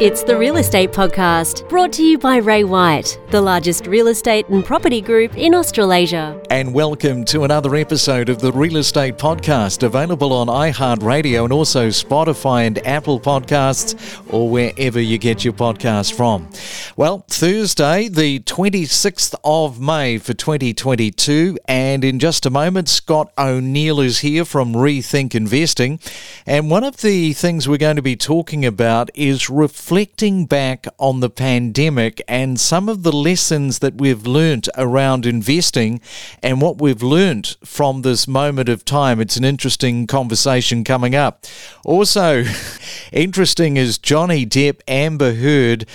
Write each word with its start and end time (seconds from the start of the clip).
It's 0.00 0.22
the 0.22 0.38
Real 0.38 0.58
Estate 0.58 0.92
Podcast, 0.92 1.68
brought 1.68 1.92
to 1.94 2.04
you 2.04 2.18
by 2.18 2.36
Ray 2.36 2.62
White, 2.62 3.18
the 3.30 3.40
largest 3.40 3.88
real 3.88 4.06
estate 4.06 4.48
and 4.48 4.64
property 4.64 5.00
group 5.00 5.36
in 5.36 5.56
Australasia. 5.56 6.40
And 6.50 6.72
welcome 6.72 7.24
to 7.24 7.42
another 7.42 7.74
episode 7.74 8.28
of 8.28 8.38
the 8.38 8.52
Real 8.52 8.76
Estate 8.76 9.18
Podcast, 9.18 9.82
available 9.82 10.32
on 10.32 10.46
iHeartRadio 10.46 11.42
and 11.42 11.52
also 11.52 11.88
Spotify 11.88 12.68
and 12.68 12.78
Apple 12.86 13.18
Podcasts, 13.18 14.22
or 14.32 14.48
wherever 14.48 15.00
you 15.00 15.18
get 15.18 15.44
your 15.44 15.52
podcast 15.52 16.14
from. 16.14 16.48
Well, 16.96 17.24
Thursday, 17.26 18.06
the 18.06 18.38
26th 18.38 19.34
of 19.42 19.80
May 19.80 20.18
for 20.18 20.32
2022, 20.32 21.58
and 21.66 22.04
in 22.04 22.20
just 22.20 22.46
a 22.46 22.50
moment, 22.50 22.88
Scott 22.88 23.32
O'Neill 23.36 23.98
is 23.98 24.20
here 24.20 24.44
from 24.44 24.74
Rethink 24.74 25.34
Investing. 25.34 25.98
And 26.46 26.70
one 26.70 26.84
of 26.84 26.98
the 26.98 27.32
things 27.32 27.68
we're 27.68 27.78
going 27.78 27.96
to 27.96 28.02
be 28.02 28.14
talking 28.14 28.64
about 28.64 29.10
is 29.14 29.50
reflecting 29.88 30.44
back 30.44 30.86
on 30.98 31.20
the 31.20 31.30
pandemic 31.30 32.20
and 32.28 32.60
some 32.60 32.90
of 32.90 33.04
the 33.04 33.10
lessons 33.10 33.78
that 33.78 33.94
we've 33.94 34.26
learnt 34.26 34.68
around 34.76 35.24
investing 35.24 35.98
and 36.42 36.60
what 36.60 36.78
we've 36.78 37.02
learnt 37.02 37.56
from 37.64 38.02
this 38.02 38.28
moment 38.28 38.68
of 38.68 38.84
time. 38.84 39.18
It's 39.18 39.38
an 39.38 39.46
interesting 39.46 40.06
conversation 40.06 40.84
coming 40.84 41.14
up. 41.14 41.46
Also, 41.86 42.44
interesting 43.12 43.78
is 43.78 43.96
Johnny 43.96 44.44
Depp, 44.44 44.82
Amber 44.86 45.32
Heard 45.32 45.86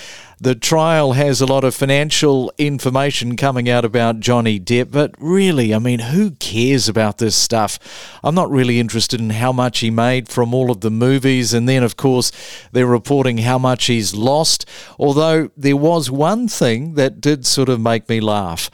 the 0.44 0.56
trial 0.56 1.14
has 1.14 1.40
a 1.40 1.46
lot 1.46 1.64
of 1.64 1.74
financial 1.74 2.52
information 2.58 3.38
coming 3.38 3.70
out 3.70 3.86
about 3.86 4.20
Johnny 4.20 4.60
Depp, 4.60 4.92
but 4.92 5.16
really, 5.18 5.74
I 5.74 5.80
mean, 5.80 6.00
who 6.00 6.32
cares 6.32 6.90
about 6.90 7.18
this 7.18 7.34
stuff? 7.34 7.80
I'm 8.22 8.36
not 8.36 8.52
really 8.52 8.78
interested 8.78 9.22
in 9.22 9.30
how 9.30 9.54
much 9.54 9.80
he 9.80 9.90
made 9.90 10.28
from 10.28 10.54
all 10.54 10.70
of 10.70 10.82
the 10.82 10.92
movies, 10.92 11.54
and 11.54 11.70
then, 11.70 11.82
of 11.82 11.96
course, 11.96 12.34
they're 12.74 12.86
reporting 12.86 13.38
how 13.38 13.58
much 13.58 13.86
he's 13.86 14.14
lost. 14.14 14.68
Although 15.00 15.50
there 15.56 15.78
was 15.78 16.12
one 16.12 16.50
thing 16.50 16.96
that 16.96 17.22
did 17.22 17.46
sort 17.46 17.70
of 17.70 17.80
make 17.80 18.10
me 18.10 18.20
laugh. 18.20 18.70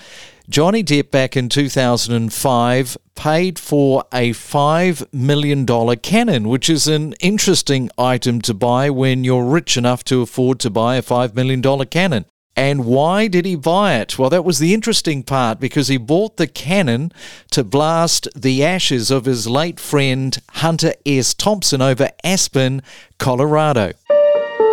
Johnny 0.49 0.83
Depp 0.83 1.11
back 1.11 1.37
in 1.37 1.47
2005 1.47 2.97
paid 3.13 3.59
for 3.59 4.03
a 4.11 4.31
$5 4.31 5.13
million 5.13 5.63
cannon, 5.97 6.49
which 6.49 6.71
is 6.71 6.87
an 6.87 7.13
interesting 7.19 7.91
item 7.99 8.41
to 8.41 8.55
buy 8.55 8.89
when 8.89 9.23
you're 9.23 9.45
rich 9.45 9.77
enough 9.77 10.03
to 10.05 10.23
afford 10.23 10.59
to 10.61 10.71
buy 10.71 10.95
a 10.95 11.03
$5 11.03 11.35
million 11.35 11.61
cannon. 11.85 12.25
And 12.55 12.85
why 12.85 13.27
did 13.27 13.45
he 13.45 13.55
buy 13.55 13.99
it? 13.99 14.17
Well, 14.17 14.31
that 14.31 14.43
was 14.43 14.57
the 14.57 14.73
interesting 14.73 15.21
part 15.21 15.59
because 15.59 15.87
he 15.87 15.97
bought 15.97 16.37
the 16.37 16.47
cannon 16.47 17.11
to 17.51 17.63
blast 17.63 18.27
the 18.35 18.65
ashes 18.65 19.11
of 19.11 19.25
his 19.25 19.47
late 19.47 19.79
friend 19.79 20.35
Hunter 20.49 20.93
S. 21.05 21.35
Thompson 21.35 21.79
over 21.79 22.09
Aspen, 22.23 22.81
Colorado. 23.19 23.93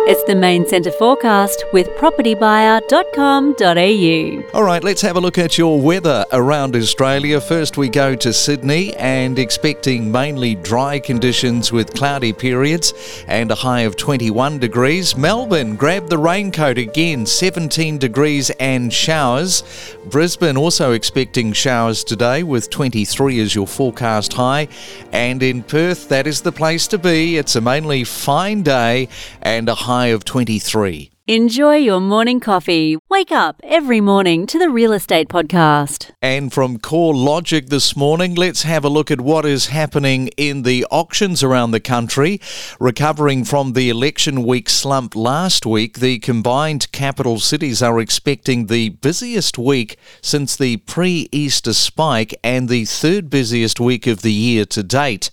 It's 0.09 0.23
the 0.23 0.35
main 0.35 0.65
centre 0.65 0.93
forecast 0.93 1.65
with 1.73 1.89
propertybuyer.com.au. 1.97 4.57
All 4.57 4.63
right, 4.63 4.81
let's 4.81 5.01
have 5.01 5.17
a 5.17 5.19
look 5.19 5.37
at 5.37 5.57
your 5.57 5.81
weather 5.81 6.23
around 6.31 6.77
Australia. 6.77 7.41
First, 7.41 7.75
we 7.75 7.89
go 7.89 8.15
to 8.15 8.31
Sydney 8.31 8.95
and 8.95 9.37
expecting 9.37 10.09
mainly 10.09 10.55
dry 10.55 10.99
conditions 10.99 11.73
with 11.73 11.93
cloudy 11.93 12.31
periods 12.31 12.93
and 13.27 13.51
a 13.51 13.55
high 13.55 13.81
of 13.81 13.97
21 13.97 14.59
degrees. 14.59 15.17
Melbourne, 15.17 15.75
grab 15.75 16.07
the 16.07 16.17
raincoat 16.17 16.77
again, 16.77 17.25
17 17.25 17.97
degrees 17.97 18.49
and 18.61 18.93
showers. 18.93 19.61
Brisbane 20.05 20.55
also 20.55 20.93
expecting 20.93 21.51
showers 21.51 22.05
today 22.05 22.43
with 22.43 22.69
23 22.69 23.41
as 23.41 23.53
your 23.53 23.67
forecast 23.67 24.31
high. 24.31 24.69
And 25.11 25.43
in 25.43 25.63
Perth, 25.63 26.07
that 26.07 26.27
is 26.27 26.39
the 26.39 26.53
place 26.53 26.87
to 26.87 26.97
be. 26.97 27.35
It's 27.35 27.57
a 27.57 27.61
mainly 27.61 28.05
fine 28.05 28.63
day 28.63 29.09
and 29.41 29.67
a 29.67 29.75
high 29.75 29.96
of 30.05 30.23
23. 30.23 31.11
Enjoy 31.29 31.75
your 31.75 31.99
morning 31.99 32.39
coffee. 32.39 32.95
Wake 33.09 33.33
up 33.33 33.59
every 33.61 33.99
morning 33.99 34.47
to 34.47 34.57
the 34.57 34.69
Real 34.69 34.93
Estate 34.93 35.27
Podcast. 35.27 36.11
And 36.21 36.53
from 36.53 36.79
CoreLogic 36.79 37.67
this 37.67 37.97
morning, 37.97 38.33
let's 38.33 38.63
have 38.63 38.85
a 38.85 38.89
look 38.89 39.11
at 39.11 39.19
what 39.19 39.45
is 39.45 39.65
happening 39.65 40.29
in 40.37 40.61
the 40.61 40.85
auctions 40.89 41.43
around 41.43 41.71
the 41.71 41.81
country. 41.81 42.39
Recovering 42.79 43.43
from 43.43 43.73
the 43.73 43.89
election 43.89 44.45
week 44.45 44.69
slump 44.69 45.17
last 45.17 45.65
week, 45.65 45.99
the 45.99 46.19
combined 46.19 46.89
capital 46.93 47.41
cities 47.41 47.83
are 47.83 47.99
expecting 47.99 48.67
the 48.67 48.87
busiest 48.87 49.57
week 49.57 49.97
since 50.21 50.55
the 50.55 50.77
pre 50.77 51.27
Easter 51.33 51.73
spike 51.73 52.33
and 52.41 52.69
the 52.69 52.85
third 52.85 53.29
busiest 53.29 53.81
week 53.81 54.07
of 54.07 54.21
the 54.21 54.31
year 54.31 54.65
to 54.67 54.81
date. 54.81 55.29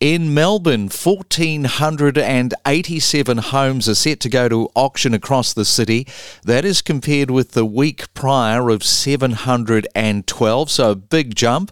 In 0.00 0.34
Melbourne, 0.34 0.88
1,487 0.88 3.38
homes 3.38 3.88
are 3.88 3.94
set 3.94 4.18
to 4.20 4.28
go 4.28 4.48
to 4.48 4.68
auction 4.74 5.14
across 5.14 5.27
the 5.28 5.66
city. 5.66 6.06
That 6.42 6.64
is 6.64 6.80
compared 6.80 7.30
with 7.30 7.52
the 7.52 7.66
week 7.66 8.14
prior 8.14 8.70
of 8.70 8.82
712, 8.82 10.70
so 10.70 10.90
a 10.90 10.96
big 10.96 11.34
jump. 11.34 11.70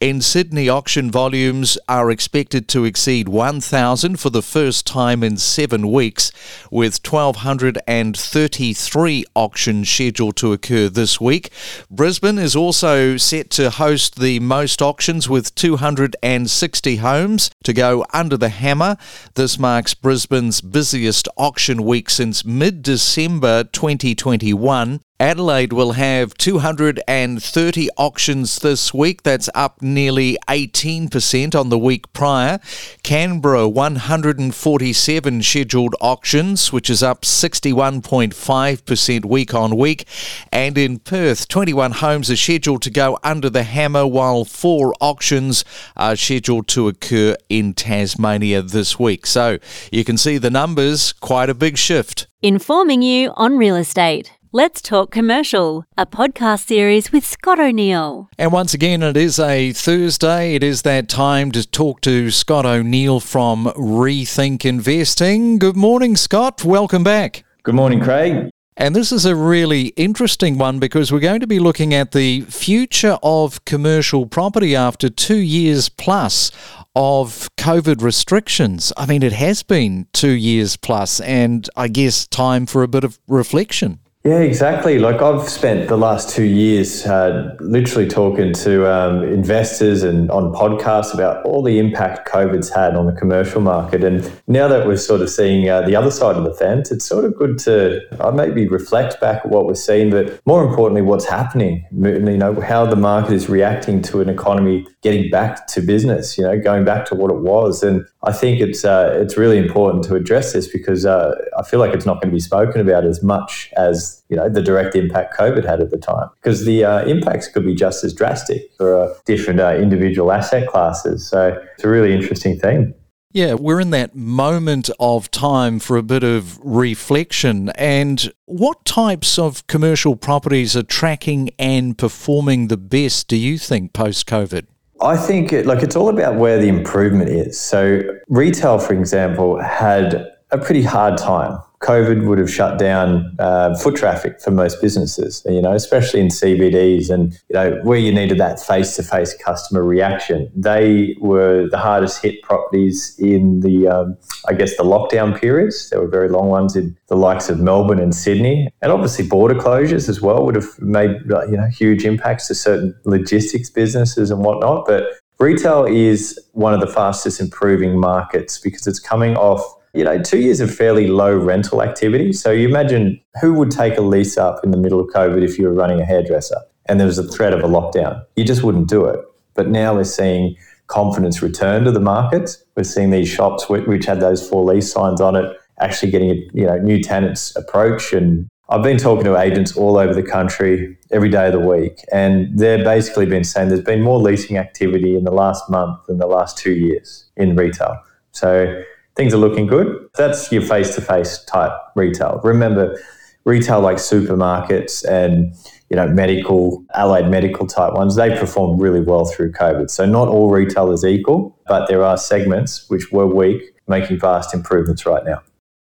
In 0.00 0.20
Sydney, 0.20 0.68
auction 0.68 1.12
volumes 1.12 1.78
are 1.88 2.10
expected 2.10 2.66
to 2.68 2.84
exceed 2.84 3.28
1,000 3.28 4.18
for 4.18 4.30
the 4.30 4.42
first 4.42 4.88
time 4.88 5.22
in 5.22 5.36
seven 5.36 5.92
weeks, 5.92 6.32
with 6.68 6.98
1,233 7.08 9.24
auctions 9.36 9.88
scheduled 9.88 10.34
to 10.36 10.52
occur 10.52 10.88
this 10.88 11.20
week. 11.20 11.50
Brisbane 11.88 12.40
is 12.40 12.56
also 12.56 13.16
set 13.16 13.50
to 13.50 13.70
host 13.70 14.18
the 14.18 14.40
most 14.40 14.82
auctions 14.82 15.28
with 15.28 15.54
260 15.54 16.96
homes 16.96 17.50
to 17.62 17.72
go 17.72 18.04
under 18.12 18.36
the 18.36 18.48
hammer. 18.48 18.96
This 19.34 19.60
marks 19.60 19.94
Brisbane's 19.94 20.60
busiest 20.60 21.28
auction 21.36 21.84
week 21.84 22.10
since 22.10 22.44
mid 22.44 22.82
December 22.96 23.62
2021. 23.64 25.00
Adelaide 25.18 25.72
will 25.72 25.92
have 25.92 26.34
230 26.34 27.88
auctions 27.96 28.58
this 28.58 28.92
week. 28.92 29.22
That's 29.22 29.48
up 29.54 29.80
nearly 29.80 30.36
18% 30.46 31.58
on 31.58 31.70
the 31.70 31.78
week 31.78 32.12
prior. 32.12 32.60
Canberra, 33.02 33.66
147 33.66 35.42
scheduled 35.42 35.94
auctions, 36.02 36.70
which 36.70 36.90
is 36.90 37.02
up 37.02 37.22
61.5% 37.22 39.24
week 39.24 39.54
on 39.54 39.78
week. 39.78 40.06
And 40.52 40.76
in 40.76 40.98
Perth, 40.98 41.48
21 41.48 41.92
homes 41.92 42.30
are 42.30 42.36
scheduled 42.36 42.82
to 42.82 42.90
go 42.90 43.18
under 43.24 43.48
the 43.48 43.62
hammer, 43.62 44.06
while 44.06 44.44
four 44.44 44.92
auctions 45.00 45.64
are 45.96 46.16
scheduled 46.16 46.68
to 46.68 46.88
occur 46.88 47.36
in 47.48 47.72
Tasmania 47.72 48.60
this 48.60 48.98
week. 48.98 49.24
So 49.24 49.56
you 49.90 50.04
can 50.04 50.18
see 50.18 50.36
the 50.36 50.50
numbers, 50.50 51.14
quite 51.14 51.48
a 51.48 51.54
big 51.54 51.78
shift. 51.78 52.26
Informing 52.42 53.00
you 53.00 53.32
on 53.34 53.56
real 53.56 53.76
estate. 53.76 54.30
Let's 54.56 54.80
Talk 54.80 55.10
Commercial, 55.10 55.84
a 55.98 56.06
podcast 56.06 56.66
series 56.66 57.12
with 57.12 57.26
Scott 57.26 57.60
O'Neill. 57.60 58.30
And 58.38 58.50
once 58.52 58.72
again, 58.72 59.02
it 59.02 59.14
is 59.14 59.38
a 59.38 59.74
Thursday. 59.74 60.54
It 60.54 60.62
is 60.62 60.80
that 60.80 61.10
time 61.10 61.52
to 61.52 61.70
talk 61.70 62.00
to 62.00 62.30
Scott 62.30 62.64
O'Neill 62.64 63.20
from 63.20 63.66
Rethink 63.76 64.64
Investing. 64.64 65.58
Good 65.58 65.76
morning, 65.76 66.16
Scott. 66.16 66.64
Welcome 66.64 67.04
back. 67.04 67.44
Good 67.64 67.74
morning, 67.74 68.00
Craig. 68.00 68.48
And 68.78 68.96
this 68.96 69.12
is 69.12 69.26
a 69.26 69.36
really 69.36 69.88
interesting 69.88 70.56
one 70.56 70.78
because 70.78 71.12
we're 71.12 71.20
going 71.20 71.40
to 71.40 71.46
be 71.46 71.58
looking 71.58 71.92
at 71.92 72.12
the 72.12 72.40
future 72.40 73.18
of 73.22 73.62
commercial 73.66 74.24
property 74.24 74.74
after 74.74 75.10
two 75.10 75.36
years 75.36 75.90
plus 75.90 76.50
of 76.94 77.50
COVID 77.58 78.00
restrictions. 78.00 78.90
I 78.96 79.04
mean, 79.04 79.22
it 79.22 79.34
has 79.34 79.62
been 79.62 80.06
two 80.14 80.32
years 80.32 80.78
plus, 80.78 81.20
and 81.20 81.68
I 81.76 81.88
guess 81.88 82.26
time 82.26 82.64
for 82.64 82.82
a 82.82 82.88
bit 82.88 83.04
of 83.04 83.18
reflection. 83.28 84.00
Yeah, 84.26 84.40
exactly. 84.40 84.98
Like 84.98 85.22
I've 85.22 85.48
spent 85.48 85.88
the 85.88 85.96
last 85.96 86.30
two 86.30 86.42
years 86.42 87.06
uh, 87.06 87.54
literally 87.60 88.08
talking 88.08 88.52
to 88.54 88.92
um, 88.92 89.22
investors 89.22 90.02
and 90.02 90.28
on 90.32 90.52
podcasts 90.52 91.14
about 91.14 91.46
all 91.46 91.62
the 91.62 91.78
impact 91.78 92.28
COVID's 92.28 92.68
had 92.68 92.96
on 92.96 93.06
the 93.06 93.12
commercial 93.12 93.60
market. 93.60 94.02
And 94.02 94.28
now 94.48 94.66
that 94.66 94.84
we're 94.84 94.96
sort 94.96 95.20
of 95.20 95.30
seeing 95.30 95.68
uh, 95.68 95.82
the 95.82 95.94
other 95.94 96.10
side 96.10 96.34
of 96.34 96.42
the 96.42 96.52
fence, 96.52 96.90
it's 96.90 97.04
sort 97.04 97.24
of 97.24 97.36
good 97.36 97.56
to 97.60 98.00
uh, 98.18 98.32
maybe 98.32 98.66
reflect 98.66 99.20
back 99.20 99.44
at 99.44 99.48
what 99.48 99.64
we're 99.64 99.76
seeing, 99.76 100.10
but 100.10 100.44
more 100.44 100.66
importantly, 100.66 101.02
what's 101.02 101.26
happening. 101.26 101.86
You 101.92 102.18
know, 102.18 102.60
how 102.60 102.84
the 102.84 102.96
market 102.96 103.32
is 103.32 103.48
reacting 103.48 104.02
to 104.02 104.22
an 104.22 104.28
economy 104.28 104.88
getting 105.02 105.30
back 105.30 105.68
to 105.68 105.80
business. 105.80 106.36
You 106.36 106.42
know, 106.42 106.58
going 106.58 106.84
back 106.84 107.06
to 107.10 107.14
what 107.14 107.30
it 107.30 107.42
was. 107.42 107.84
And 107.84 108.04
I 108.24 108.32
think 108.32 108.60
it's 108.60 108.84
uh, 108.84 109.16
it's 109.22 109.36
really 109.36 109.56
important 109.56 110.02
to 110.06 110.16
address 110.16 110.52
this 110.52 110.66
because 110.66 111.06
uh, 111.06 111.36
I 111.56 111.62
feel 111.62 111.78
like 111.78 111.94
it's 111.94 112.06
not 112.06 112.14
going 112.14 112.30
to 112.30 112.34
be 112.34 112.40
spoken 112.40 112.80
about 112.80 113.04
as 113.04 113.22
much 113.22 113.70
as 113.76 114.15
you 114.28 114.36
know 114.36 114.48
the 114.48 114.62
direct 114.62 114.94
impact 114.94 115.36
COVID 115.38 115.64
had 115.64 115.80
at 115.80 115.90
the 115.90 115.98
time, 115.98 116.28
because 116.36 116.64
the 116.64 116.84
uh, 116.84 117.04
impacts 117.04 117.48
could 117.48 117.64
be 117.64 117.74
just 117.74 118.04
as 118.04 118.12
drastic 118.12 118.70
for 118.76 119.02
uh, 119.02 119.14
different 119.24 119.60
uh, 119.60 119.74
individual 119.74 120.32
asset 120.32 120.68
classes. 120.68 121.28
So 121.28 121.58
it's 121.74 121.84
a 121.84 121.88
really 121.88 122.12
interesting 122.12 122.58
thing. 122.58 122.94
Yeah, 123.32 123.52
we're 123.52 123.80
in 123.80 123.90
that 123.90 124.14
moment 124.14 124.88
of 124.98 125.30
time 125.30 125.78
for 125.78 125.98
a 125.98 126.02
bit 126.02 126.24
of 126.24 126.58
reflection. 126.62 127.68
And 127.70 128.32
what 128.46 128.82
types 128.86 129.38
of 129.38 129.66
commercial 129.66 130.16
properties 130.16 130.74
are 130.74 130.82
tracking 130.82 131.50
and 131.58 131.98
performing 131.98 132.68
the 132.68 132.78
best, 132.78 133.28
do 133.28 133.36
you 133.36 133.58
think, 133.58 133.92
post 133.92 134.26
COVID? 134.26 134.64
I 135.02 135.18
think 135.18 135.52
it, 135.52 135.66
like 135.66 135.82
it's 135.82 135.96
all 135.96 136.08
about 136.08 136.36
where 136.36 136.58
the 136.58 136.68
improvement 136.68 137.28
is. 137.28 137.60
So 137.60 138.00
retail, 138.28 138.78
for 138.78 138.94
example, 138.94 139.60
had 139.60 140.26
a 140.50 140.56
pretty 140.56 140.82
hard 140.82 141.18
time 141.18 141.58
COVID 141.86 142.26
would 142.26 142.38
have 142.38 142.50
shut 142.50 142.78
down 142.78 143.36
uh, 143.38 143.76
foot 143.76 143.94
traffic 143.94 144.40
for 144.40 144.50
most 144.50 144.82
businesses, 144.82 145.42
you 145.46 145.62
know, 145.62 145.72
especially 145.72 146.20
in 146.20 146.28
CBDs 146.28 147.10
and, 147.10 147.32
you 147.48 147.54
know, 147.54 147.78
where 147.84 147.98
you 147.98 148.12
needed 148.12 148.38
that 148.38 148.58
face 148.58 148.96
to 148.96 149.04
face 149.04 149.36
customer 149.36 149.84
reaction. 149.84 150.50
They 150.56 151.14
were 151.20 151.68
the 151.70 151.78
hardest 151.78 152.20
hit 152.22 152.42
properties 152.42 153.14
in 153.20 153.60
the, 153.60 153.86
um, 153.86 154.16
I 154.48 154.54
guess, 154.54 154.76
the 154.76 154.82
lockdown 154.82 155.40
periods. 155.40 155.90
There 155.90 156.00
were 156.00 156.08
very 156.08 156.28
long 156.28 156.48
ones 156.48 156.74
in 156.74 156.96
the 157.06 157.16
likes 157.16 157.48
of 157.48 157.60
Melbourne 157.60 158.00
and 158.00 158.14
Sydney. 158.14 158.68
And 158.82 158.90
obviously, 158.90 159.28
border 159.28 159.54
closures 159.54 160.08
as 160.08 160.20
well 160.20 160.44
would 160.44 160.56
have 160.56 160.80
made, 160.80 161.10
you 161.28 161.56
know, 161.56 161.68
huge 161.72 162.04
impacts 162.04 162.48
to 162.48 162.56
certain 162.56 162.94
logistics 163.04 163.70
businesses 163.70 164.32
and 164.32 164.44
whatnot. 164.44 164.86
But 164.86 165.04
Retail 165.38 165.84
is 165.84 166.38
one 166.52 166.72
of 166.72 166.80
the 166.80 166.86
fastest 166.86 167.40
improving 167.40 168.00
markets 168.00 168.58
because 168.58 168.86
it's 168.86 168.98
coming 168.98 169.36
off, 169.36 169.62
you 169.96 170.04
know, 170.04 170.20
two 170.20 170.38
years 170.38 170.60
of 170.60 170.74
fairly 170.74 171.08
low 171.08 171.34
rental 171.34 171.82
activity. 171.82 172.32
So 172.32 172.50
you 172.50 172.68
imagine 172.68 173.20
who 173.40 173.54
would 173.54 173.70
take 173.70 173.96
a 173.96 174.02
lease 174.02 174.36
up 174.36 174.62
in 174.62 174.70
the 174.70 174.76
middle 174.76 175.00
of 175.00 175.08
COVID 175.08 175.42
if 175.42 175.58
you 175.58 175.66
were 175.66 175.72
running 175.72 176.00
a 176.00 176.04
hairdresser 176.04 176.58
and 176.86 177.00
there 177.00 177.06
was 177.06 177.18
a 177.18 177.26
threat 177.28 177.52
of 177.52 177.60
a 177.60 177.68
lockdown? 177.68 178.24
You 178.36 178.44
just 178.44 178.62
wouldn't 178.62 178.88
do 178.88 179.04
it. 179.06 179.20
But 179.54 179.68
now 179.68 179.94
we're 179.94 180.04
seeing 180.04 180.56
confidence 180.86 181.42
return 181.42 181.84
to 181.84 181.90
the 181.90 182.00
market. 182.00 182.56
We're 182.76 182.84
seeing 182.84 183.10
these 183.10 183.28
shops 183.28 183.68
which 183.68 184.04
had 184.04 184.20
those 184.20 184.46
for 184.46 184.62
lease 184.62 184.92
signs 184.92 185.20
on 185.20 185.34
it 185.34 185.56
actually 185.78 186.10
getting 186.10 186.48
you 186.54 186.66
know 186.66 186.78
new 186.78 187.02
tenants 187.02 187.54
approach 187.54 188.12
and 188.12 188.48
I've 188.68 188.82
been 188.82 188.98
talking 188.98 189.24
to 189.24 189.38
agents 189.38 189.76
all 189.76 189.96
over 189.96 190.12
the 190.12 190.24
country 190.24 190.98
every 191.12 191.28
day 191.28 191.46
of 191.46 191.52
the 191.52 191.60
week, 191.60 192.00
and 192.10 192.58
they've 192.58 192.82
basically 192.82 193.24
been 193.24 193.44
saying 193.44 193.68
there's 193.68 193.80
been 193.80 194.02
more 194.02 194.18
leasing 194.18 194.58
activity 194.58 195.14
in 195.14 195.22
the 195.22 195.30
last 195.30 195.70
month 195.70 196.00
than 196.08 196.18
the 196.18 196.26
last 196.26 196.58
two 196.58 196.72
years 196.72 197.26
in 197.36 197.54
retail. 197.54 197.96
So 198.32 198.82
things 199.16 199.34
are 199.34 199.38
looking 199.38 199.66
good. 199.66 200.08
That's 200.14 200.52
your 200.52 200.62
face 200.62 200.94
to 200.94 201.00
face 201.00 201.38
type 201.44 201.72
retail. 201.94 202.40
Remember, 202.44 202.96
retail 203.44 203.80
like 203.80 203.96
supermarkets 203.96 205.04
and 205.08 205.54
you 205.90 205.96
know 205.96 206.06
medical, 206.08 206.84
allied 206.94 207.30
medical 207.30 207.66
type 207.66 207.94
ones, 207.94 208.16
they 208.16 208.36
performed 208.36 208.80
really 208.80 209.00
well 209.00 209.24
through 209.24 209.52
COVID. 209.52 209.90
So 209.90 210.04
not 210.04 210.28
all 210.28 210.50
retail 210.50 210.92
is 210.92 211.04
equal, 211.04 211.56
but 211.66 211.88
there 211.88 212.04
are 212.04 212.16
segments 212.16 212.88
which 212.88 213.10
were 213.10 213.26
weak 213.26 213.62
making 213.88 214.18
vast 214.18 214.52
improvements 214.52 215.06
right 215.06 215.24
now. 215.24 215.42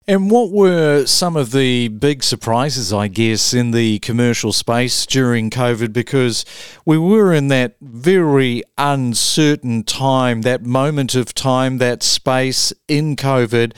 And 0.06 0.30
what 0.30 0.50
were 0.50 1.06
some 1.06 1.34
of 1.34 1.52
the 1.52 1.88
big 1.88 2.22
surprises, 2.22 2.92
I 2.92 3.08
guess, 3.08 3.54
in 3.54 3.70
the 3.70 4.00
commercial 4.00 4.52
space 4.52 5.06
during 5.06 5.48
COVID? 5.48 5.94
Because 5.94 6.44
we 6.84 6.98
were 6.98 7.32
in 7.32 7.48
that 7.48 7.76
very 7.80 8.62
uncertain 8.76 9.82
time, 9.82 10.42
that 10.42 10.62
moment 10.62 11.14
of 11.14 11.32
time, 11.32 11.78
that 11.78 12.02
space 12.02 12.70
in 12.86 13.16
COVID. 13.16 13.72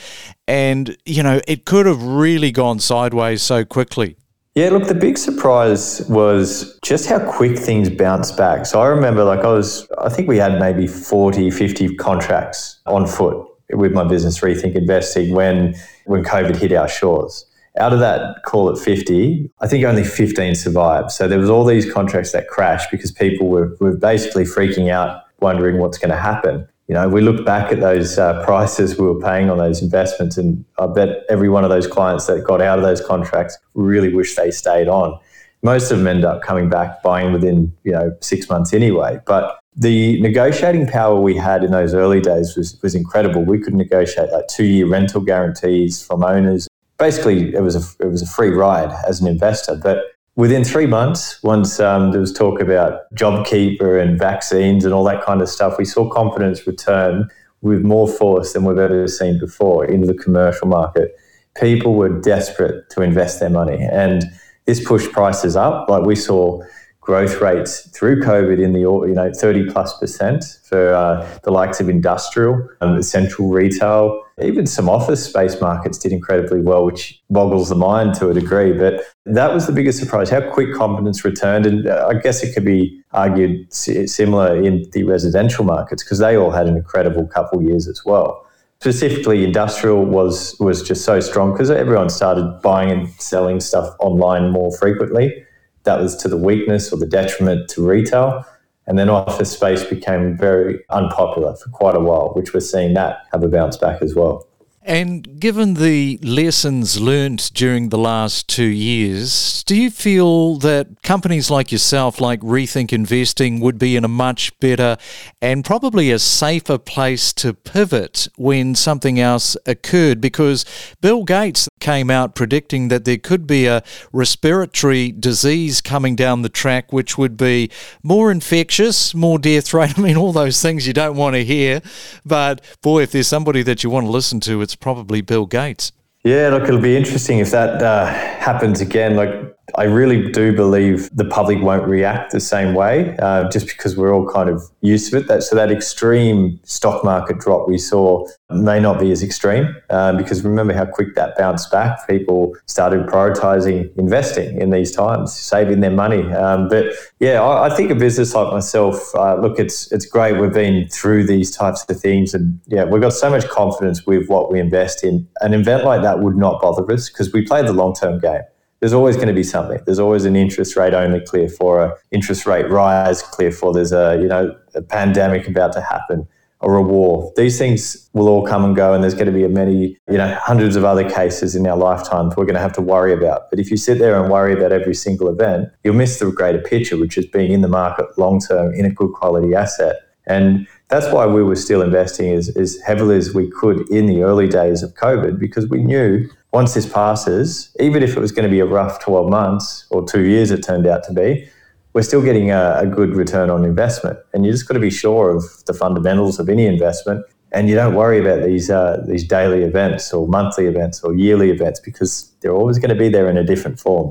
And, 0.48 0.96
you 1.04 1.22
know, 1.22 1.40
it 1.46 1.64
could 1.64 1.86
have 1.86 2.02
really 2.02 2.50
gone 2.50 2.80
sideways 2.80 3.40
so 3.40 3.64
quickly. 3.64 4.16
Yeah, 4.56 4.70
look, 4.70 4.88
the 4.88 4.94
big 4.94 5.18
surprise 5.18 6.04
was 6.08 6.76
just 6.82 7.08
how 7.08 7.20
quick 7.20 7.56
things 7.56 7.88
bounced 7.88 8.36
back. 8.36 8.66
So 8.66 8.80
I 8.80 8.86
remember, 8.86 9.22
like, 9.22 9.44
I 9.44 9.52
was, 9.52 9.86
I 9.98 10.08
think 10.08 10.26
we 10.26 10.38
had 10.38 10.58
maybe 10.58 10.88
40, 10.88 11.52
50 11.52 11.94
contracts 11.96 12.80
on 12.84 13.06
foot 13.06 13.46
with 13.72 13.92
my 13.92 14.04
business 14.04 14.40
Rethink 14.40 14.74
Investing 14.74 15.34
when 15.34 15.74
when 16.04 16.24
COVID 16.24 16.56
hit 16.56 16.72
our 16.72 16.88
shores. 16.88 17.46
Out 17.78 17.92
of 17.92 17.98
that, 17.98 18.42
call 18.44 18.70
it 18.70 18.78
50, 18.78 19.50
I 19.60 19.66
think 19.66 19.84
only 19.84 20.02
15 20.02 20.54
survived. 20.54 21.10
So 21.10 21.28
there 21.28 21.38
was 21.38 21.50
all 21.50 21.64
these 21.64 21.90
contracts 21.92 22.32
that 22.32 22.48
crashed 22.48 22.90
because 22.90 23.12
people 23.12 23.48
were, 23.48 23.76
were 23.80 23.94
basically 23.94 24.44
freaking 24.44 24.90
out, 24.90 25.24
wondering 25.40 25.76
what's 25.76 25.98
going 25.98 26.10
to 26.10 26.16
happen. 26.16 26.66
You 26.88 26.94
know, 26.94 27.08
we 27.08 27.20
look 27.20 27.44
back 27.44 27.72
at 27.72 27.80
those 27.80 28.16
uh, 28.16 28.44
prices 28.44 28.96
we 28.96 29.06
were 29.06 29.20
paying 29.20 29.50
on 29.50 29.58
those 29.58 29.82
investments, 29.82 30.38
and 30.38 30.64
I 30.78 30.86
bet 30.86 31.24
every 31.28 31.48
one 31.48 31.64
of 31.64 31.70
those 31.70 31.86
clients 31.86 32.26
that 32.26 32.44
got 32.44 32.62
out 32.62 32.78
of 32.78 32.84
those 32.84 33.04
contracts 33.04 33.58
really 33.74 34.14
wish 34.14 34.36
they 34.36 34.50
stayed 34.50 34.88
on. 34.88 35.18
Most 35.62 35.90
of 35.90 35.98
them 35.98 36.06
end 36.06 36.24
up 36.24 36.42
coming 36.42 36.68
back 36.68 37.02
buying 37.02 37.32
within, 37.32 37.72
you 37.84 37.92
know, 37.92 38.16
six 38.20 38.48
months 38.48 38.72
anyway. 38.72 39.20
But 39.26 39.58
the 39.76 40.20
negotiating 40.20 40.86
power 40.86 41.20
we 41.20 41.36
had 41.36 41.62
in 41.62 41.70
those 41.70 41.92
early 41.92 42.20
days 42.20 42.56
was, 42.56 42.80
was 42.82 42.94
incredible. 42.94 43.44
We 43.44 43.58
could 43.58 43.74
negotiate 43.74 44.30
like 44.32 44.48
two 44.48 44.64
year 44.64 44.86
rental 44.86 45.20
guarantees 45.20 46.04
from 46.04 46.24
owners. 46.24 46.66
Basically, 46.98 47.54
it 47.54 47.62
was 47.62 47.76
a 47.76 48.04
it 48.04 48.08
was 48.08 48.22
a 48.22 48.26
free 48.26 48.48
ride 48.48 48.90
as 49.06 49.20
an 49.20 49.26
investor. 49.26 49.76
But 49.76 49.98
within 50.34 50.64
three 50.64 50.86
months, 50.86 51.42
once 51.42 51.78
um, 51.78 52.12
there 52.12 52.20
was 52.20 52.32
talk 52.32 52.60
about 52.60 53.12
JobKeeper 53.14 54.00
and 54.00 54.18
vaccines 54.18 54.84
and 54.84 54.94
all 54.94 55.04
that 55.04 55.22
kind 55.24 55.42
of 55.42 55.48
stuff, 55.48 55.76
we 55.78 55.84
saw 55.84 56.08
confidence 56.08 56.66
return 56.66 57.28
with 57.60 57.82
more 57.82 58.08
force 58.08 58.54
than 58.54 58.64
we've 58.64 58.78
ever 58.78 59.08
seen 59.08 59.38
before 59.38 59.84
into 59.84 60.06
the 60.06 60.14
commercial 60.14 60.68
market. 60.68 61.16
People 61.56 61.94
were 61.94 62.20
desperate 62.20 62.88
to 62.90 63.02
invest 63.02 63.40
their 63.40 63.50
money, 63.50 63.82
and 63.90 64.24
this 64.66 64.84
pushed 64.84 65.12
prices 65.12 65.56
up. 65.56 65.88
Like 65.88 66.04
we 66.04 66.16
saw 66.16 66.62
growth 67.00 67.40
rates 67.40 67.88
through 67.90 68.20
COVID 68.20 68.60
in 68.60 68.72
the 68.72 68.80
you 68.80 69.14
know 69.14 69.32
30 69.32 69.70
plus 69.70 69.96
percent 69.98 70.44
for 70.64 70.92
uh, 70.92 71.38
the 71.44 71.52
likes 71.52 71.80
of 71.80 71.88
industrial, 71.88 72.68
um, 72.80 73.00
central 73.00 73.48
retail, 73.48 74.20
even 74.42 74.66
some 74.66 74.88
office 74.88 75.24
space 75.24 75.60
markets 75.60 75.98
did 75.98 76.12
incredibly 76.12 76.60
well, 76.60 76.84
which 76.84 77.22
boggles 77.30 77.68
the 77.68 77.76
mind 77.76 78.14
to 78.14 78.28
a 78.28 78.34
degree. 78.34 78.72
But 78.72 79.04
that 79.24 79.54
was 79.54 79.66
the 79.66 79.72
biggest 79.72 80.00
surprise: 80.00 80.30
how 80.30 80.50
quick 80.50 80.74
confidence 80.74 81.24
returned, 81.24 81.64
and 81.64 81.86
uh, 81.86 82.08
I 82.10 82.14
guess 82.14 82.42
it 82.42 82.52
could 82.52 82.64
be 82.64 83.00
argued 83.12 83.72
similar 83.72 84.60
in 84.60 84.84
the 84.92 85.04
residential 85.04 85.64
markets 85.64 86.02
because 86.02 86.18
they 86.18 86.36
all 86.36 86.50
had 86.50 86.66
an 86.66 86.76
incredible 86.76 87.26
couple 87.26 87.62
years 87.62 87.88
as 87.88 88.04
well 88.04 88.45
specifically 88.80 89.44
industrial 89.44 90.04
was 90.04 90.56
was 90.60 90.82
just 90.82 91.04
so 91.04 91.20
strong 91.20 91.52
because 91.52 91.70
everyone 91.70 92.10
started 92.10 92.60
buying 92.62 92.90
and 92.90 93.08
selling 93.12 93.60
stuff 93.60 93.94
online 94.00 94.50
more 94.50 94.76
frequently 94.76 95.44
that 95.86 96.00
was 96.00 96.14
to 96.16 96.28
the 96.28 96.36
weakness 96.36 96.92
or 96.92 96.98
the 96.98 97.06
detriment 97.06 97.70
to 97.70 97.86
retail. 97.86 98.44
And 98.88 98.98
then 98.98 99.08
office 99.08 99.50
space 99.50 99.82
became 99.82 100.36
very 100.36 100.78
unpopular 100.90 101.56
for 101.56 101.70
quite 101.70 101.96
a 101.96 102.00
while, 102.00 102.32
which 102.34 102.52
we're 102.52 102.60
seeing 102.60 102.94
that 102.94 103.22
have 103.32 103.42
a 103.42 103.48
bounce 103.48 103.76
back 103.76 104.02
as 104.02 104.14
well. 104.14 104.46
And 104.86 105.40
given 105.40 105.74
the 105.74 106.16
lessons 106.22 107.00
learnt 107.00 107.50
during 107.52 107.88
the 107.88 107.98
last 107.98 108.46
two 108.46 108.62
years, 108.62 109.64
do 109.64 109.74
you 109.74 109.90
feel 109.90 110.58
that 110.58 111.02
companies 111.02 111.50
like 111.50 111.72
yourself, 111.72 112.20
like 112.20 112.38
Rethink 112.38 112.92
Investing, 112.92 113.58
would 113.58 113.80
be 113.80 113.96
in 113.96 114.04
a 114.04 114.08
much 114.08 114.56
better 114.60 114.96
and 115.42 115.64
probably 115.64 116.12
a 116.12 116.20
safer 116.20 116.78
place 116.78 117.32
to 117.32 117.52
pivot 117.52 118.28
when 118.36 118.76
something 118.76 119.18
else 119.18 119.56
occurred? 119.66 120.20
Because 120.20 120.64
Bill 121.00 121.24
Gates 121.24 121.68
came 121.80 122.08
out 122.08 122.36
predicting 122.36 122.86
that 122.86 123.04
there 123.04 123.18
could 123.18 123.44
be 123.44 123.66
a 123.66 123.82
respiratory 124.12 125.10
disease 125.10 125.80
coming 125.80 126.14
down 126.14 126.42
the 126.42 126.48
track, 126.48 126.92
which 126.92 127.18
would 127.18 127.36
be 127.36 127.72
more 128.04 128.30
infectious, 128.30 129.16
more 129.16 129.40
death 129.40 129.74
rate. 129.74 129.98
I 129.98 130.00
mean, 130.00 130.16
all 130.16 130.32
those 130.32 130.62
things 130.62 130.86
you 130.86 130.92
don't 130.92 131.16
want 131.16 131.34
to 131.34 131.44
hear. 131.44 131.82
But 132.24 132.60
boy, 132.82 133.02
if 133.02 133.10
there's 133.10 133.26
somebody 133.26 133.64
that 133.64 133.82
you 133.82 133.90
want 133.90 134.06
to 134.06 134.12
listen 134.12 134.38
to, 134.40 134.62
it's 134.62 134.75
probably 134.76 135.20
Bill 135.20 135.46
Gates. 135.46 135.92
Yeah, 136.24 136.48
look, 136.48 136.64
it'll 136.64 136.80
be 136.80 136.96
interesting 136.96 137.38
if 137.38 137.50
that 137.52 137.82
uh, 137.82 138.06
happens 138.06 138.80
again. 138.80 139.16
Like, 139.16 139.55
I 139.74 139.84
really 139.84 140.30
do 140.30 140.54
believe 140.54 141.10
the 141.14 141.24
public 141.24 141.60
won't 141.60 141.86
react 141.88 142.30
the 142.30 142.40
same 142.40 142.74
way, 142.74 143.16
uh, 143.18 143.48
just 143.50 143.66
because 143.66 143.96
we're 143.96 144.14
all 144.14 144.26
kind 144.26 144.48
of 144.48 144.62
used 144.80 145.10
to 145.10 145.18
it. 145.18 145.26
That 145.26 145.42
so 145.42 145.56
that 145.56 145.72
extreme 145.72 146.60
stock 146.62 147.02
market 147.04 147.40
drop 147.40 147.68
we 147.68 147.76
saw 147.76 148.26
may 148.48 148.78
not 148.78 149.00
be 149.00 149.10
as 149.10 149.24
extreme, 149.24 149.74
um, 149.90 150.18
because 150.18 150.44
remember 150.44 150.72
how 150.72 150.86
quick 150.86 151.16
that 151.16 151.36
bounced 151.36 151.72
back. 151.72 152.06
People 152.06 152.54
started 152.66 153.06
prioritizing 153.06 153.90
investing 153.98 154.60
in 154.60 154.70
these 154.70 154.92
times, 154.92 155.34
saving 155.34 155.80
their 155.80 155.90
money. 155.90 156.22
Um, 156.32 156.68
but 156.68 156.86
yeah, 157.18 157.42
I, 157.42 157.66
I, 157.66 157.76
think 157.76 157.90
a 157.90 157.96
business 157.96 158.34
like 158.34 158.52
myself, 158.52 159.14
uh, 159.16 159.34
look, 159.34 159.58
it's 159.58 159.90
it's 159.90 160.06
great. 160.06 160.40
We've 160.40 160.52
been 160.52 160.88
through 160.88 161.26
these 161.26 161.50
types 161.50 161.84
of 161.88 162.00
things, 162.00 162.34
and 162.34 162.60
yeah, 162.66 162.84
we've 162.84 163.02
got 163.02 163.14
so 163.14 163.30
much 163.30 163.48
confidence 163.48 164.06
with 164.06 164.28
what 164.28 164.52
we 164.52 164.60
invest 164.60 165.02
in. 165.02 165.28
An 165.40 165.54
event 165.54 165.84
like 165.84 166.02
that 166.02 166.20
would 166.20 166.36
not 166.36 166.62
bother 166.62 166.90
us 166.92 167.08
because 167.08 167.32
we 167.32 167.44
play 167.44 167.62
the 167.62 167.72
long 167.72 167.94
term 167.94 168.20
game 168.20 168.42
there's 168.80 168.92
always 168.92 169.16
going 169.16 169.28
to 169.28 169.34
be 169.34 169.42
something. 169.42 169.80
There's 169.86 169.98
always 169.98 170.24
an 170.24 170.36
interest 170.36 170.76
rate 170.76 170.94
only 170.94 171.20
clear 171.20 171.48
for 171.48 171.82
a 171.82 171.94
interest 172.10 172.46
rate 172.46 172.68
rise 172.70 173.22
clear 173.22 173.50
for 173.50 173.72
there's 173.72 173.92
a 173.92 174.18
you 174.20 174.28
know 174.28 174.56
a 174.74 174.82
pandemic 174.82 175.48
about 175.48 175.72
to 175.74 175.80
happen 175.80 176.26
or 176.60 176.76
a 176.76 176.82
war. 176.82 177.32
These 177.36 177.58
things 177.58 178.08
will 178.12 178.28
all 178.28 178.46
come 178.46 178.64
and 178.64 178.74
go, 178.74 178.94
and 178.94 179.02
there's 179.02 179.14
going 179.14 179.26
to 179.26 179.32
be 179.32 179.46
many 179.48 179.96
you 180.08 180.18
know 180.18 180.34
hundreds 180.40 180.76
of 180.76 180.84
other 180.84 181.08
cases 181.08 181.54
in 181.54 181.66
our 181.66 181.76
lifetimes 181.76 182.36
we're 182.36 182.44
going 182.44 182.54
to 182.54 182.60
have 182.60 182.74
to 182.74 182.82
worry 182.82 183.12
about. 183.12 183.50
But 183.50 183.58
if 183.58 183.70
you 183.70 183.76
sit 183.76 183.98
there 183.98 184.20
and 184.20 184.30
worry 184.30 184.52
about 184.52 184.72
every 184.72 184.94
single 184.94 185.28
event, 185.28 185.68
you'll 185.84 185.94
miss 185.94 186.18
the 186.18 186.30
greater 186.30 186.60
picture, 186.60 186.96
which 186.96 187.16
is 187.16 187.26
being 187.26 187.52
in 187.52 187.62
the 187.62 187.68
market 187.68 188.06
long 188.18 188.40
term 188.40 188.74
in 188.74 188.84
a 188.84 188.90
good 188.90 189.12
quality 189.12 189.54
asset. 189.54 189.96
And 190.26 190.66
that's 190.88 191.12
why 191.12 191.26
we 191.26 191.42
were 191.42 191.56
still 191.56 191.82
investing 191.82 192.32
as, 192.32 192.48
as 192.56 192.78
heavily 192.84 193.16
as 193.16 193.32
we 193.32 193.48
could 193.50 193.88
in 193.90 194.06
the 194.06 194.22
early 194.22 194.48
days 194.48 194.82
of 194.82 194.94
COVID 194.94 195.38
because 195.38 195.68
we 195.68 195.82
knew 195.82 196.28
once 196.56 196.72
this 196.72 196.90
passes, 196.90 197.70
even 197.80 198.02
if 198.02 198.16
it 198.16 198.20
was 198.20 198.32
going 198.32 198.48
to 198.50 198.50
be 198.50 198.60
a 198.60 198.64
rough 198.64 198.98
12 199.00 199.28
months 199.28 199.86
or 199.90 200.02
two 200.08 200.22
years, 200.22 200.50
it 200.50 200.62
turned 200.62 200.86
out 200.86 201.04
to 201.04 201.12
be, 201.12 201.46
we're 201.92 202.08
still 202.10 202.22
getting 202.22 202.50
a, 202.50 202.78
a 202.78 202.86
good 202.86 203.14
return 203.14 203.50
on 203.50 203.62
investment. 203.62 204.18
And 204.32 204.46
you 204.46 204.52
just 204.52 204.66
got 204.66 204.72
to 204.72 204.80
be 204.80 204.88
sure 204.88 205.28
of 205.36 205.44
the 205.66 205.74
fundamentals 205.74 206.38
of 206.38 206.48
any 206.48 206.64
investment. 206.64 207.20
and 207.52 207.68
you 207.68 207.74
don't 207.80 207.94
worry 207.94 208.18
about 208.24 208.40
these 208.48 208.66
uh, 208.80 208.94
these 209.10 209.24
daily 209.36 209.60
events 209.70 210.04
or 210.16 210.22
monthly 210.38 210.66
events 210.72 210.96
or 211.04 211.10
yearly 211.24 211.50
events 211.56 211.78
because 211.88 212.12
they're 212.40 212.58
always 212.60 212.78
going 212.82 212.94
to 212.96 213.00
be 213.04 213.10
there 213.16 213.28
in 213.32 213.36
a 213.44 213.46
different 213.52 213.76
form. 213.84 214.06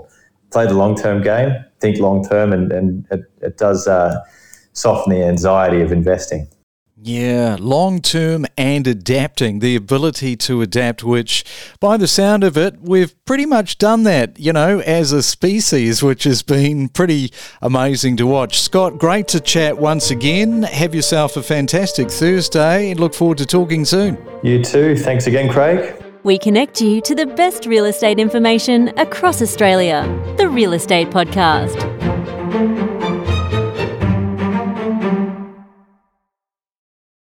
Play 0.55 0.65
the 0.73 0.79
long 0.83 0.93
term 1.03 1.17
game, 1.31 1.49
think 1.81 1.95
long 2.07 2.19
term, 2.33 2.47
and, 2.55 2.65
and 2.77 2.87
it, 3.15 3.21
it 3.47 3.55
does 3.65 3.81
uh, 3.97 4.13
soften 4.83 5.09
the 5.15 5.23
anxiety 5.33 5.81
of 5.85 5.91
investing. 6.01 6.41
Yeah, 6.97 7.57
long 7.59 7.99
term 7.99 8.45
and 8.57 8.87
adapting, 8.87 9.59
the 9.59 9.75
ability 9.75 10.37
to 10.37 10.61
adapt, 10.61 11.03
which 11.03 11.43
by 11.81 11.97
the 11.97 12.07
sound 12.07 12.45
of 12.45 12.57
it, 12.57 12.79
we've 12.81 13.13
pretty 13.25 13.45
much 13.45 13.77
done 13.77 14.03
that, 14.03 14.39
you 14.39 14.53
know, 14.53 14.79
as 14.79 15.11
a 15.11 15.21
species, 15.21 16.01
which 16.01 16.23
has 16.23 16.41
been 16.41 16.87
pretty 16.87 17.33
amazing 17.61 18.15
to 18.17 18.25
watch. 18.25 18.61
Scott, 18.61 18.97
great 18.97 19.27
to 19.29 19.41
chat 19.41 19.77
once 19.77 20.09
again. 20.09 20.63
Have 20.63 20.95
yourself 20.95 21.35
a 21.35 21.43
fantastic 21.43 22.09
Thursday 22.09 22.91
and 22.91 22.99
look 22.99 23.13
forward 23.13 23.39
to 23.39 23.45
talking 23.45 23.83
soon. 23.83 24.17
You 24.41 24.63
too. 24.63 24.95
Thanks 24.95 25.27
again, 25.27 25.51
Craig. 25.51 26.01
We 26.23 26.39
connect 26.39 26.79
you 26.79 27.01
to 27.01 27.13
the 27.13 27.25
best 27.25 27.65
real 27.65 27.85
estate 27.85 28.19
information 28.19 28.97
across 28.97 29.41
Australia. 29.41 30.03
The 30.37 30.47
Real 30.47 30.71
Estate 30.71 31.09
Podcast. 31.09 31.94